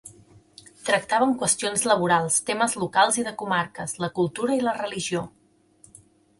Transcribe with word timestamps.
Tractaven 0.87 1.35
qüestions 1.43 1.83
laborals, 1.91 2.39
temes 2.49 2.75
locals 2.85 3.21
i 3.23 3.27
de 3.29 3.35
comarques, 3.43 3.97
la 4.07 4.13
cultura 4.19 4.59
i 4.59 4.67
la 4.67 4.77
religió. 4.83 5.27